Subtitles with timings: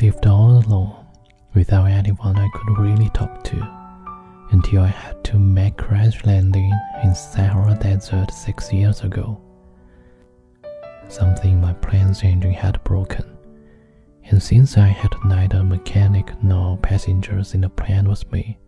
[0.00, 1.06] lived all alone,
[1.54, 6.72] without anyone I could really talk to, until I had to make crash landing
[7.02, 9.40] in Sahara Desert six years ago.
[11.08, 13.24] Something in my plane's engine had broken,
[14.24, 18.58] and since I had neither mechanic nor passengers in the plane with me,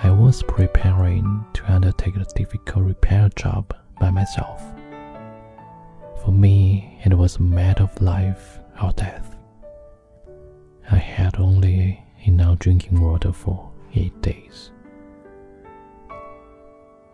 [0.00, 4.62] I was preparing to undertake a difficult repair job by myself.
[6.22, 9.27] For me, it was a matter of life or death.
[10.90, 14.70] I had only enough drinking water for eight days.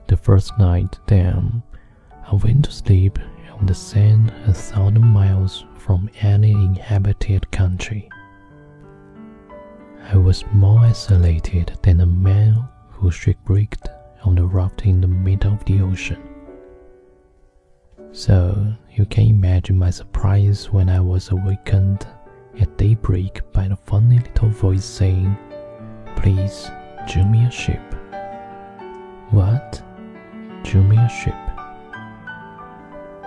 [0.07, 1.63] The first night, then,
[2.31, 3.19] I went to sleep
[3.59, 8.09] on the sand a thousand miles from any inhabited country.
[10.13, 13.89] I was more isolated than a man who shipwrecked
[14.23, 16.23] on the raft in the middle of the ocean.
[18.13, 22.07] So you can imagine my surprise when I was awakened
[22.61, 25.37] at daybreak by a funny little voice saying,
[26.17, 26.71] Please,
[27.13, 27.83] do me a ship.
[29.31, 29.83] What?
[30.63, 31.35] Do me a ship?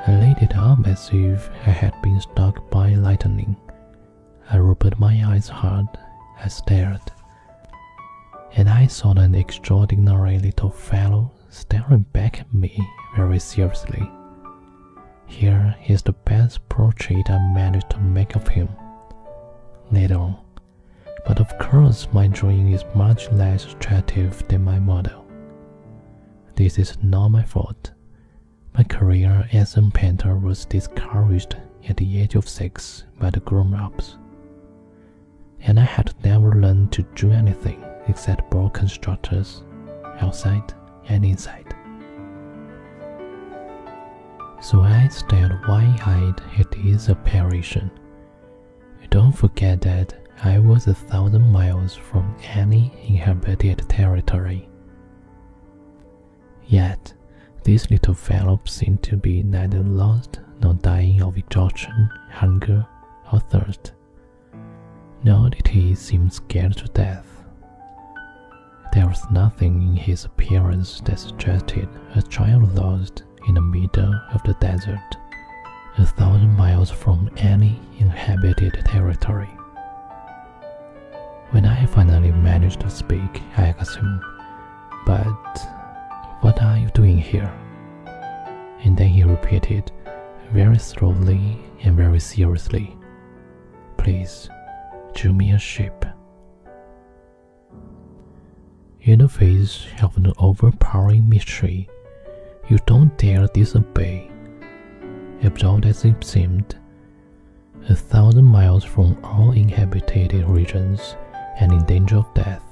[0.08, 3.58] I laid it up as if I had been struck by lightning.
[4.50, 5.88] I rubbed my eyes hard.
[6.42, 7.02] I stared.
[8.56, 12.78] And I saw an extraordinary little fellow staring back at me
[13.16, 14.10] very seriously.
[15.26, 18.70] Here is the best portrait I managed to make of him.
[19.92, 20.38] Later on.
[21.26, 25.26] But of course, my drawing is much less attractive than my model.
[26.56, 27.92] This is not my fault.
[28.76, 33.74] My career as a painter was discouraged at the age of six by the grown
[33.74, 34.18] ups.
[35.62, 39.64] And I had never learned to do anything except broken structures,
[40.20, 40.74] outside
[41.10, 41.76] and inside.
[44.62, 47.92] So I stared wide-eyed at his apparition.
[49.18, 54.70] Don't forget that I was a thousand miles from any inhabited territory.
[56.68, 57.16] Yet,
[57.64, 62.86] this little fellow seemed to be neither lost nor dying of exhaustion, hunger,
[63.34, 63.94] or thirst.
[65.24, 67.44] Nor did he seem scared to death.
[68.94, 74.44] There was nothing in his appearance that suggested a child lost in the middle of
[74.44, 75.18] the desert,
[75.98, 79.50] a thousand miles from any inhabited territory.
[81.52, 84.22] When I finally managed to speak, I asked him,
[85.06, 85.58] But
[86.42, 87.52] what are you doing here?
[88.84, 89.92] And then he repeated,
[90.52, 92.96] very slowly and very seriously,
[93.98, 94.50] Please,
[95.16, 96.06] do me a ship.
[99.02, 101.90] In the face of an overpowering mystery,
[102.70, 104.30] you don't dare disobey.
[105.44, 106.76] Absorbed as it seemed,
[107.90, 111.16] a thousand miles from all inhabited regions
[111.60, 112.64] and in danger of death,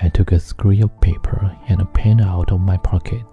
[0.00, 3.24] I took a scrap of paper and a pen out of my pocket.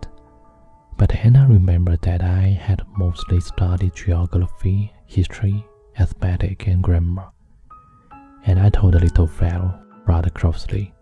[0.97, 5.65] But then I remembered that I had mostly studied geography, history,
[5.97, 7.29] arithmetic, and grammar.
[8.45, 10.93] And I told the little fellow rather crossly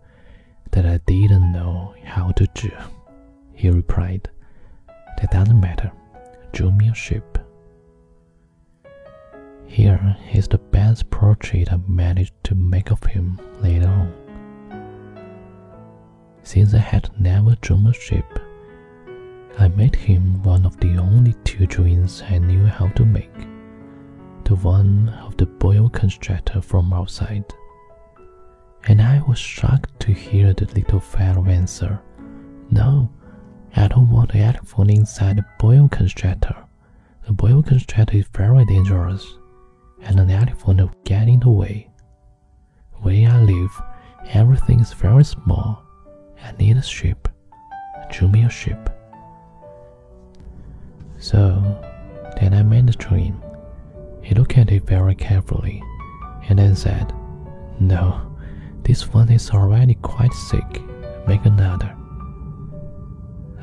[0.70, 2.70] that I didn't know how to do.
[3.52, 4.28] He replied,
[5.18, 5.92] that doesn't matter.
[6.52, 7.38] Drew me a ship.
[9.66, 14.12] Here is the best portrait I managed to make of him later on.
[16.42, 18.38] Since I had never drawn a ship,
[19.58, 23.34] I made him one of the only two drawings I knew how to make.
[24.44, 27.44] The one of the boa constrictor from outside.
[28.84, 32.00] And I was shocked to hear the little fellow answer,
[32.70, 33.10] No,
[33.76, 36.56] I don't want the elephant inside a boa constrictor.
[37.28, 39.36] A boa constrictor is very dangerous,
[40.02, 41.90] and an elephant will get in the way.
[43.02, 43.82] Where I live,
[44.30, 45.82] everything is very small.
[46.42, 47.28] I need a ship.
[48.10, 48.90] Drew me a ship.
[51.18, 51.60] So,
[52.40, 53.40] then I made the drawing.
[54.22, 55.82] He looked at it very carefully,
[56.48, 57.12] and then said,
[57.80, 58.20] No,
[58.82, 60.82] this one is already quite sick.
[61.26, 61.97] Make another.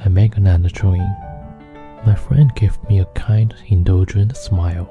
[0.05, 1.15] I make another drawing.
[2.05, 4.87] My friend gave me a kind, indulgent smile.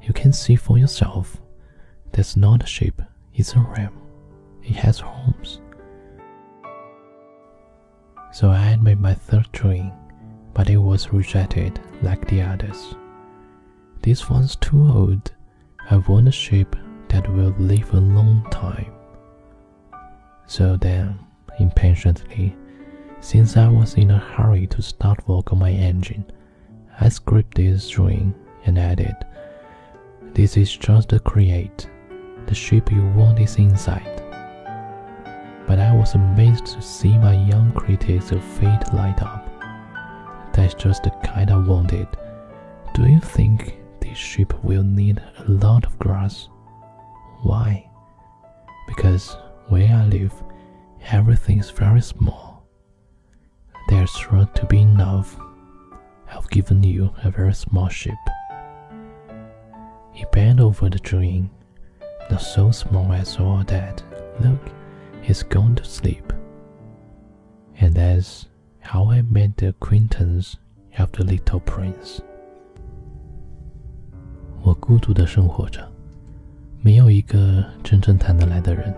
[0.00, 1.36] You can see for yourself.
[2.12, 3.02] That's not a ship,
[3.34, 3.92] it's a ram.
[4.62, 5.60] It has horns.
[8.32, 9.92] So I had made my third drawing,
[10.54, 12.94] but it was rejected like the others.
[14.00, 15.32] This one's too old.
[15.90, 16.74] I want a ship
[17.08, 18.90] that will live a long time.
[20.46, 21.18] So then,
[21.60, 22.56] impatiently,
[23.26, 26.24] since I was in a hurry to start work on my engine,
[27.00, 28.32] I scrapped this drawing
[28.66, 29.16] and added,
[30.32, 31.88] This is just a create,
[32.46, 34.22] the shape you want is inside.
[35.66, 39.44] But I was amazed to see my young critics fate light up.
[40.52, 42.06] That's just the kind I wanted.
[42.94, 46.48] Do you think this ship will need a lot of grass?
[47.42, 47.90] Why?
[48.86, 49.36] Because
[49.66, 50.32] where I live,
[51.10, 52.45] everything is very small
[54.05, 55.37] There's sure to be enough.
[56.33, 58.13] I've given you a very small ship.
[60.13, 61.49] He bent over the drawing,
[62.29, 64.01] not so small as all that.
[64.39, 64.59] Look,
[65.21, 66.31] he's gone to sleep.
[67.79, 68.45] And that's
[68.79, 70.57] how I made the acquaintance
[70.97, 72.21] of the little prince.
[74.63, 75.85] 我孤独的生活着，
[76.81, 78.93] 没有一个真正谈得来的人。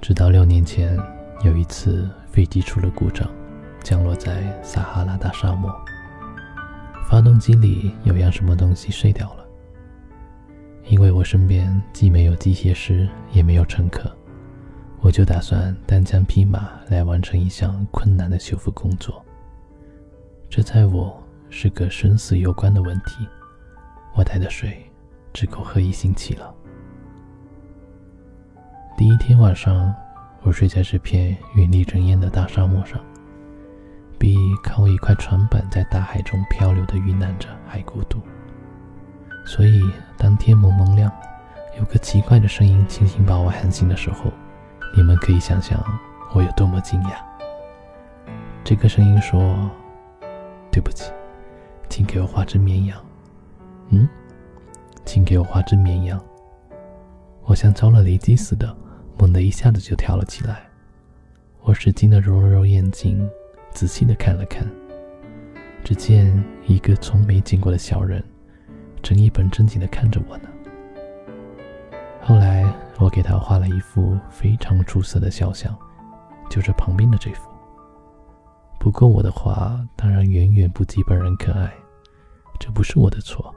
[0.00, 0.98] 直到六年前，
[1.42, 3.28] 有一次飞机出了故障，
[3.85, 5.71] 降落在撒哈拉大沙漠，
[7.07, 9.45] 发动机里有样什么东西碎掉了。
[10.85, 14.11] 因为我身边既没有机械师，也没有乘客，
[15.01, 19.23] 我就打算单枪匹马来完成一项困难的修复工作。
[20.49, 21.15] 这在我
[21.51, 23.27] 是个生死攸关的问题。
[24.15, 24.83] 我带的水
[25.31, 26.51] 只够喝一星期了。
[28.97, 29.93] 第一天晚上，
[30.41, 32.99] 我睡在这片云里人烟的大沙漠上，
[34.25, 38.17] 比靠一块船板在大海中漂流的遇难者还孤独。
[39.45, 39.79] 所以，
[40.17, 41.11] 当天蒙蒙亮，
[41.77, 44.33] 有个奇怪的声音轻轻把我喊醒的时候，
[44.97, 45.79] 你们可以想象
[46.33, 47.11] 我有多么惊讶。
[48.63, 49.69] 这个声音说
[50.73, 51.11] ：“对不起，
[51.87, 52.99] 请给我画只绵羊。”
[53.89, 54.09] 嗯，
[55.05, 56.19] 请给我画只绵羊。
[57.43, 58.75] 我像着了雷击似的，
[59.19, 60.63] 猛地一下子就跳了起来。
[61.61, 63.29] 我使劲地揉了揉眼睛，
[63.75, 64.65] 仔细地看了看，
[65.83, 68.23] 只见一个从没见过的小人，
[69.03, 70.49] 正一本正经地看着我呢。
[72.21, 72.65] 后来
[72.97, 75.77] 我给他画了一幅非常出色的肖像，
[76.49, 77.51] 就是旁边的这幅。
[78.79, 81.69] 不过我的画当然远远不及本人可爱，
[82.57, 83.53] 这不是我的错。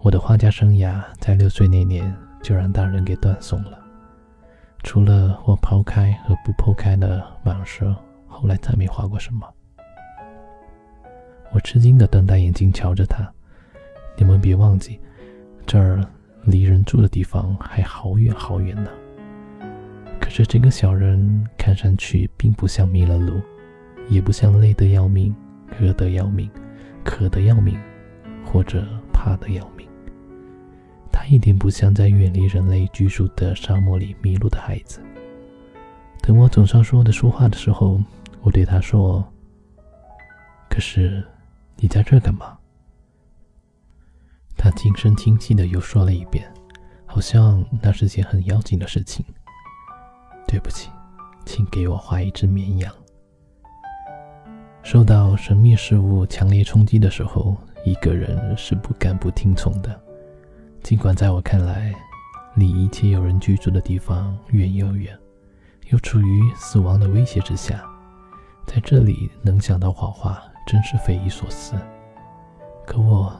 [0.00, 2.12] 我的画家生涯在六岁那年
[2.42, 3.78] 就让大人给断送了，
[4.82, 7.94] 除了我抛开和不抛开的蟒蛇，
[8.32, 9.46] 后来再没画过什么。
[11.52, 13.30] 我吃惊的瞪大眼睛瞧着他，
[14.16, 14.98] 你们别忘记，
[15.66, 16.02] 这儿
[16.44, 18.90] 离人住的地方还好远好远呢。
[20.18, 23.40] 可是这个小人看上去并不像迷了路，
[24.08, 25.34] 也不像累得要命、
[25.78, 26.48] 饿得要命、
[27.04, 27.78] 渴得要命，
[28.46, 29.86] 或者怕得要命。
[31.12, 35.00] 他一点不像在远离人类居住的沙漠里迷路的孩子。
[36.22, 38.00] 等我总算说的说话的时候，
[38.42, 39.24] 我对他说
[40.68, 41.24] ：“可是，
[41.76, 42.58] 你在这干嘛？”
[44.58, 46.52] 他轻声轻气的又说了一遍，
[47.06, 49.24] 好像那是件很要紧的事情。
[50.46, 50.90] 对不起，
[51.46, 52.92] 请给我画一只绵羊。
[54.82, 59.98] 受到神秘事物强烈冲击的时候，一个人是不敢不听从的。
[60.82, 61.94] 尽管在我看来，
[62.56, 65.16] 离一切有人居住的地方远又远，
[65.90, 67.88] 又处于死亡的威胁之下，
[68.74, 71.74] 在这里能想到画画，真是匪夷所思。
[72.86, 73.30] 可我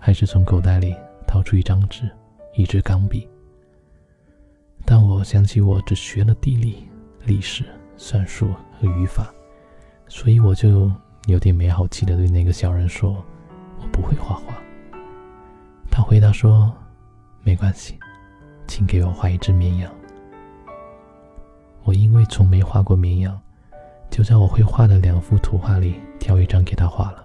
[0.00, 0.92] 还是从口袋里
[1.28, 2.10] 掏出一张纸、
[2.54, 3.28] 一支钢笔。
[4.84, 6.88] 当我想起我只学了地理、
[7.24, 7.64] 历史、
[7.96, 9.32] 算术和语法，
[10.08, 10.90] 所以我就
[11.26, 13.24] 有点没好气地对那个小人说
[13.80, 14.60] ：“我不会画画。”
[15.88, 16.74] 他回答说。
[17.42, 17.98] 没关系，
[18.66, 19.90] 请给我画一只绵羊。
[21.84, 23.40] 我因为从没画过绵羊，
[24.10, 27.24] 就在我会画的两幅图画里挑一张给他画了，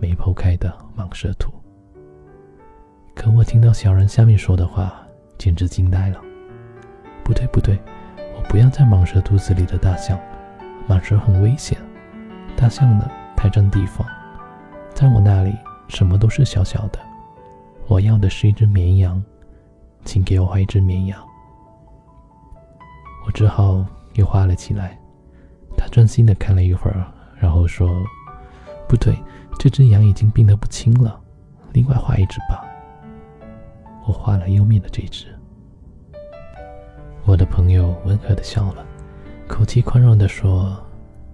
[0.00, 1.52] 没剖开的蟒蛇图。
[3.14, 4.94] 可我听到小人下面说的话，
[5.36, 6.18] 简直惊呆了。
[7.22, 7.78] 不对不对，
[8.34, 10.18] 我不要在蟒蛇肚子里的大象，
[10.88, 11.78] 蟒蛇很危险，
[12.56, 14.04] 大象呢太占地方，
[14.94, 15.54] 在我那里
[15.88, 16.98] 什么都是小小的。
[17.86, 19.22] 我要的是一只绵羊，
[20.04, 21.20] 请给我画一只绵羊。
[23.26, 24.98] 我只好又画了起来。
[25.90, 27.04] 专心的看了一会儿，
[27.38, 27.90] 然后说
[28.88, 29.16] ：“不对，
[29.58, 31.20] 这只羊已经病得不轻了，
[31.72, 32.64] 另外画一只吧。”
[34.06, 35.26] 我画了右面的这只。
[37.24, 38.84] 我的朋友温和的笑了，
[39.46, 40.82] 口气宽容的说：“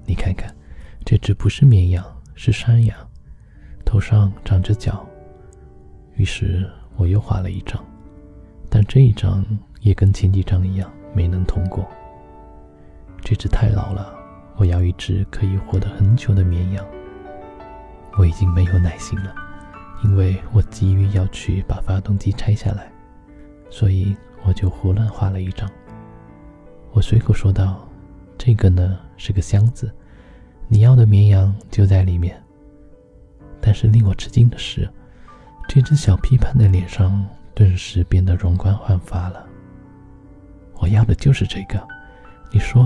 [0.04, 0.52] 你看看，
[1.04, 2.96] 这只不是绵羊，是山羊，
[3.84, 5.06] 头上长着角。”
[6.16, 7.82] 于是我又画了一张，
[8.68, 9.44] 但这一张
[9.80, 11.86] 也跟前几张一样没能通过。
[13.22, 14.15] 这只太老了，
[14.56, 16.84] 我要一只可以活得很久的绵羊。
[18.18, 19.34] 我已经没有耐心了，
[20.02, 22.90] 因为我急于要去把发动机拆下来，
[23.68, 25.70] 所以我就胡乱画了一张。
[26.92, 27.86] 我随口说道
[28.38, 29.94] ：“这个呢是个箱子，
[30.66, 32.42] 你要的绵羊就在里面。”
[33.60, 34.88] 但是令我吃惊的是，
[35.68, 39.46] 这只小批判的脸上顿时变得容光焕发了。
[40.78, 41.86] 我要的就是这个。
[42.50, 42.84] 你说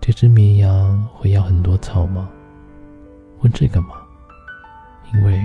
[0.00, 2.28] 这只绵羊会要很多草吗？
[3.40, 3.96] 问这个吗？
[5.12, 5.40] 因为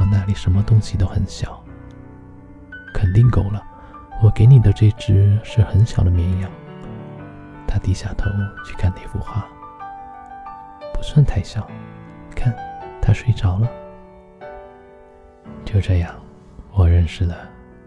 [0.00, 1.62] 我那里什么东西都很小。
[2.94, 3.62] 肯定够了。
[4.22, 6.50] 我给你的这只是很小的绵羊。
[7.66, 8.28] 他低下头
[8.64, 9.46] 去看那幅画，
[10.92, 11.68] 不算太小。
[12.34, 12.52] 看，
[13.00, 13.68] 他睡着了。
[15.64, 16.14] 就这样，
[16.72, 17.36] 我认识了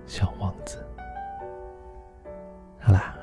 [0.06, 0.77] 小王子。
[2.80, 3.13] 好啦，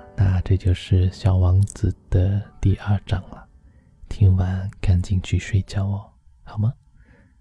[0.48, 3.46] 这就是小王子的第二章了。
[4.08, 6.10] 听完赶紧去睡觉哦，
[6.42, 6.72] 好吗？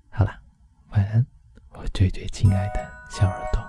[0.10, 0.38] 好啦，
[0.90, 1.26] 晚安。
[1.70, 3.66] 我最最亲爱的小耳朵。